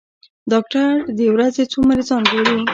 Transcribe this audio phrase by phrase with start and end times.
[0.51, 2.57] ډاکټر د ورځې څو مريضان ګوري؟